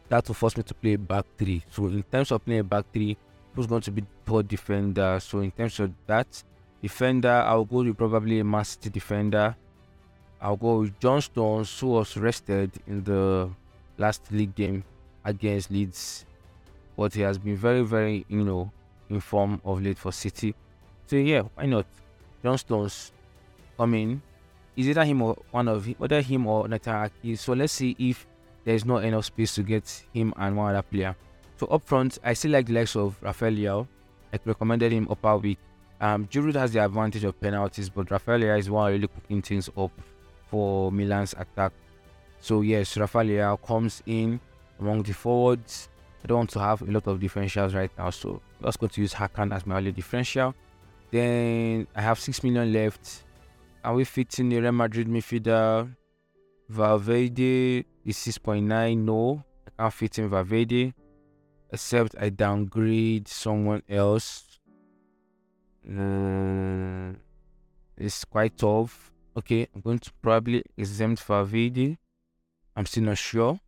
that 0.09 0.27
will 0.29 0.35
force 0.35 0.57
me 0.57 0.63
to 0.65 0.75
play 0.75 0.97
back 0.97 1.25
three. 1.39 1.63
So 1.71 1.87
in 1.87 2.03
terms 2.03 2.31
of 2.31 2.45
playing 2.45 2.65
back 2.65 2.85
three, 2.93 3.17
who's 3.55 3.67
going 3.67 3.83
to 3.83 3.91
be 3.91 4.05
third 4.27 4.49
defender? 4.49 5.19
So 5.21 5.41
in 5.41 5.51
terms 5.51 5.81
of 5.81 5.93
that 6.07 6.43
defender, 6.83 7.43
I'll 7.47 7.65
go 7.65 7.83
with 7.83 7.97
probably 7.97 8.41
a 8.41 8.65
City 8.65 8.91
defender. 8.91 9.57
I'll 10.41 10.57
go 10.57 10.81
with 10.81 10.99
John 11.01 11.21
Stones, 11.21 11.79
who 11.81 11.89
was 11.89 12.17
rested 12.17 12.71
in 12.87 13.03
the 13.03 13.51
last 13.97 14.31
league 14.31 14.55
game 14.55 14.85
against 15.25 15.71
Leeds, 15.71 16.25
but 16.99 17.15
he 17.15 17.21
has 17.21 17.39
been 17.39 17.57
very, 17.57 17.83
very, 17.83 18.27
you 18.29 18.45
know, 18.45 18.73
in 19.09 19.21
form 19.21 19.61
of 19.65 19.81
late 19.81 19.97
for 19.97 20.11
City. 20.11 20.53
So 21.07 21.15
yeah, 21.15 21.43
why 21.55 21.67
not? 21.67 21.87
John 22.43 22.59
Stones 22.59 23.13
coming. 23.79 24.21
Is 24.77 24.89
either 24.89 25.05
him 25.05 25.23
or 25.23 25.37
one 25.51 25.69
of 25.69 25.87
whether 25.99 26.21
him 26.21 26.47
or 26.47 26.69
Nathan 26.69 27.11
So 27.37 27.53
let's 27.53 27.73
see 27.73 27.97
if 27.99 28.27
there 28.65 28.75
is 28.75 28.85
not 28.85 29.05
enough 29.05 29.25
space 29.25 29.55
to 29.55 29.63
get 29.63 30.05
him 30.13 30.35
and 30.37 30.57
one 30.57 30.75
other 30.75 30.83
player. 30.83 31.17
So 31.57 31.67
up 31.69 31.83
front, 31.85 32.19
I 32.23 32.35
still 32.35 32.53
like 32.53 32.67
the 32.67 32.75
likes 32.75 32.95
of 32.95 33.17
Rafael. 33.21 33.89
I 34.33 34.39
recommended 34.45 34.93
him 34.93 35.09
upper 35.11 35.37
week. 35.37 35.59
Um, 36.01 36.27
Giroud 36.27 36.55
has 36.55 36.73
the 36.73 36.85
advantage 36.85 37.25
of 37.25 37.41
penalties, 37.41 37.89
but 37.89 38.11
Rafael 38.11 38.43
is 38.43 38.71
one 38.71 38.93
really 38.93 39.09
cooking 39.09 39.43
things 39.43 39.69
up 39.77 39.91
for 40.49 40.93
Milan's 40.93 41.35
attack. 41.37 41.73
So 42.41 42.61
yes, 42.61 42.97
Rafael 42.97 43.57
comes 43.57 44.03
in 44.07 44.41
among 44.79 45.03
the 45.03 45.13
forwards. 45.13 45.89
I 46.25 46.27
don't 46.27 46.39
want 46.39 46.51
to 46.51 46.61
have 46.61 46.83
a 46.83 46.91
lot 46.91 47.07
of 47.07 47.21
differentials 47.21 47.75
right 47.75 47.91
now, 47.97 48.11
so 48.11 48.43
let's 48.61 48.77
going 48.77 48.91
to 48.91 49.01
use 49.01 49.15
Hakan 49.15 49.55
as 49.55 49.67
my 49.67 49.77
only 49.77 49.93
differential. 49.93 50.55
Then 51.11 51.87
I 51.95 52.03
have 52.03 52.19
six 52.19 52.43
million 52.43 52.73
left. 52.73 53.25
Are 53.85 53.95
we 53.95 54.05
fitting 54.05 54.49
the 54.49 54.61
Real 54.61 54.73
Madrid 54.73 55.07
midfielder? 55.09 55.95
Valverde 56.69 57.85
is 58.05 58.17
6.9. 58.17 58.99
No, 58.99 59.43
I 59.67 59.83
can't 59.83 59.93
fit 59.95 60.19
in 60.19 60.29
Valverde 60.29 60.93
except 61.71 62.15
I 62.19 62.31
downgrade 62.31 63.29
someone 63.29 63.83
else. 63.89 64.59
Uh, 65.89 67.13
it's 67.97 68.25
quite 68.25 68.57
tough. 68.57 69.13
Okay, 69.37 69.69
I'm 69.75 69.81
going 69.81 69.99
to 70.01 70.13
probably 70.21 70.63
exempt 70.77 71.23
Valverde. 71.23 71.97
I'm 72.77 72.87
still 72.87 73.05
not 73.05 73.19
sure. 73.19 73.61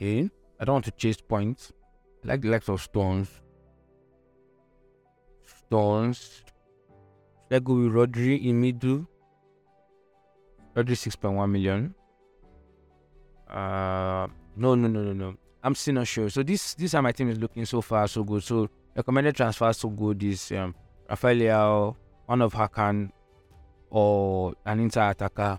Okay, 0.00 0.30
I 0.58 0.64
don't 0.64 0.76
want 0.76 0.86
to 0.86 0.92
chase 0.92 1.20
points. 1.20 1.74
I 2.24 2.28
like 2.28 2.40
the 2.40 2.48
likes 2.48 2.70
of 2.70 2.80
Stones. 2.80 3.28
Stones. 5.44 6.42
Let's 7.50 7.62
go 7.62 7.74
with 7.74 7.92
Rodri 7.92 8.42
in 8.42 8.62
middle. 8.62 9.06
Rodri 10.74 10.96
6.1 10.96 11.50
million. 11.50 11.94
Uh, 13.46 14.26
no, 14.56 14.74
no, 14.74 14.88
no, 14.88 15.02
no, 15.02 15.12
no. 15.12 15.34
I'm 15.62 15.74
still 15.74 15.96
not 15.96 16.06
sure. 16.06 16.30
So 16.30 16.42
this 16.42 16.72
this 16.72 16.92
how 16.92 17.02
my 17.02 17.12
team 17.12 17.28
is 17.28 17.38
looking 17.38 17.66
so 17.66 17.82
far 17.82 18.08
so 18.08 18.24
good. 18.24 18.42
So 18.42 18.70
recommended 18.96 19.36
transfer 19.36 19.70
so 19.74 19.90
good 19.90 20.22
is 20.22 20.50
um, 20.52 20.74
Rafael 21.10 21.94
one 22.24 22.40
of 22.40 22.54
Hakan, 22.54 23.10
or 23.90 24.54
an 24.64 24.80
inter 24.80 25.10
attacker. 25.10 25.58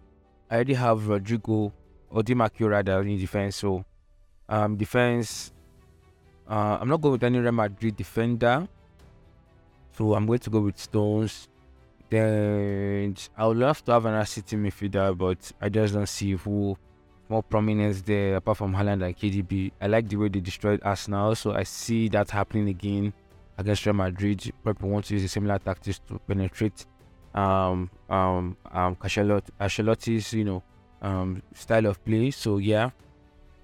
I 0.50 0.56
already 0.56 0.74
have 0.74 1.02
Rodrygo 1.02 1.72
or 2.10 2.24
Dimarco 2.24 2.68
rather 2.70 3.02
in 3.02 3.20
defense. 3.20 3.58
So 3.58 3.86
um, 4.52 4.76
defense. 4.76 5.52
Uh, 6.48 6.78
I'm 6.80 6.90
not 6.90 7.02
going 7.02 7.14
with 7.14 7.24
any 7.24 7.40
Real 7.40 7.54
Madrid 7.54 7.96
defender. 7.96 8.68
So 9.94 10.14
I'm 10.14 10.28
going 10.28 10.40
to 10.40 10.50
go 10.50 10.60
with 10.60 10.78
Stones. 10.78 11.48
Then 12.10 13.16
I 13.38 13.48
would 13.48 13.58
love 13.58 13.84
to 13.86 13.94
have 13.94 14.06
an 14.06 14.26
City 14.26 14.58
midfielder, 14.58 15.18
but 15.18 15.52
I 15.62 15.70
just 15.70 15.94
don't 15.94 16.08
see 16.08 16.34
who 16.34 16.78
more 17.30 17.42
prominence 17.42 18.02
there 18.02 18.36
apart 18.36 18.58
from 18.58 18.74
Haaland 18.76 19.06
and 19.06 19.18
KDB. 19.18 19.72
I 19.82 19.88
like 19.88 20.10
the 20.10 20.18
way 20.18 20.28
they 20.28 20.42
destroyed 20.42 20.82
Arsenal, 20.84 21.34
so 21.36 21.54
I 21.54 21.64
see 21.64 22.10
that 22.10 22.30
happening 22.30 22.68
again 22.68 23.14
against 23.58 23.86
Real 23.86 23.96
Madrid. 23.96 24.52
Pep 24.66 24.82
wants 24.82 25.08
to 25.08 25.14
use 25.14 25.24
a 25.24 25.30
similar 25.30 25.58
tactics 25.58 26.00
to 26.10 26.20
penetrate 26.28 26.86
um 27.34 27.90
um 28.10 28.58
um 28.74 28.98
Ancelotti's 28.98 30.34
you 30.34 30.44
know 30.44 30.64
um 31.02 31.42
style 31.54 31.86
of 31.86 32.04
play. 32.04 32.32
So 32.32 32.58
yeah, 32.58 32.90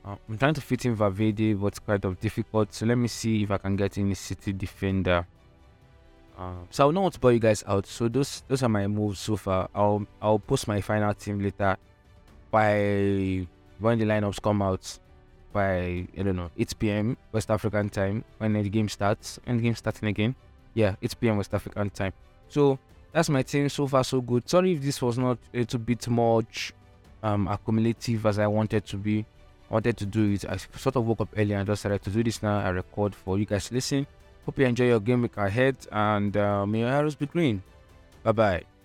uh, 0.08 0.16
I'm 0.30 0.38
trying 0.38 0.54
to 0.54 0.62
fit 0.62 0.86
in 0.86 0.96
Valverde, 0.96 1.54
but 1.54 1.68
it's 1.68 1.80
quite 1.80 2.06
of 2.06 2.20
difficult. 2.20 2.74
So 2.74 2.86
let 2.86 2.98
me 2.98 3.08
see 3.08 3.44
if 3.44 3.52
I 3.52 3.58
can 3.58 3.76
get 3.76 3.98
in 3.98 4.12
a 4.12 4.16
City 4.16 4.54
defender. 4.54 5.26
Um, 6.38 6.68
so 6.70 6.84
I 6.84 6.86
will 6.86 6.94
not 6.94 7.02
want 7.02 7.14
to 7.16 7.20
bore 7.20 7.34
you 7.34 7.40
guys 7.40 7.64
out. 7.68 7.86
So 7.88 8.08
those 8.08 8.44
those 8.48 8.64
are 8.64 8.70
my 8.70 8.88
moves 8.88 9.20
so 9.20 9.36
far. 9.36 9.70
I'll 9.76 10.06
I'll 10.22 10.40
post 10.40 10.68
my 10.68 10.80
final 10.82 11.14
team 11.14 11.40
later 11.40 11.76
by 12.52 13.46
when 13.80 14.00
the 14.00 14.06
lineups 14.06 14.42
come 14.42 14.62
out 14.62 15.00
by 15.52 16.08
I 16.18 16.24
don't 16.24 16.36
know 16.36 16.52
8 16.58 16.80
p.m. 16.80 17.18
West 17.32 17.50
African 17.52 17.90
time 17.90 18.24
when 18.38 18.54
the 18.54 18.70
game 18.70 18.88
starts 18.88 19.40
and 19.46 19.60
the 19.60 19.64
game 19.64 19.76
starting 19.76 20.08
again. 20.08 20.36
Yeah, 20.74 20.96
8 21.02 21.20
p.m. 21.20 21.38
West 21.38 21.54
African 21.54 21.90
time. 21.90 22.14
So 22.50 22.80
that's 23.12 23.30
my 23.30 23.42
team 23.42 23.68
so 23.68 23.88
far 23.88 24.04
so 24.04 24.22
good. 24.22 24.48
Sorry 24.48 24.74
if 24.74 24.82
this 24.82 25.02
was 25.02 25.18
not 25.18 25.40
a 25.54 25.58
little 25.58 25.80
bit 25.80 26.08
much 26.08 26.72
um 27.24 27.48
accumulative 27.48 28.26
as 28.26 28.40
I 28.40 28.48
wanted 28.48 28.86
to 28.86 28.98
be. 28.98 29.26
Wanted 29.70 29.98
to 29.98 30.06
do 30.06 30.32
it. 30.32 30.46
I 30.46 30.58
sort 30.58 30.96
of 30.96 31.06
woke 31.06 31.22
up 31.22 31.30
early 31.36 31.54
and 31.54 31.68
just 31.68 31.84
decided 31.84 32.04
to 32.04 32.10
do 32.10 32.24
this 32.24 32.42
now. 32.42 32.60
I 32.60 32.70
record 32.70 33.14
for 33.14 33.38
you 33.38 33.46
guys 33.46 33.68
to 33.68 33.74
listen. 33.74 34.08
Hope 34.46 34.60
you 34.60 34.66
enjoy 34.66 34.88
your 34.88 35.02
game 35.02 35.24
week 35.24 35.36
ahead 35.36 35.76
and 35.92 36.36
uh, 36.38 36.66
may 36.66 36.80
your 36.80 36.90
arrows 36.90 37.16
be 37.16 37.26
green. 37.26 37.62
Bye 38.24 38.32
bye. 38.32 38.77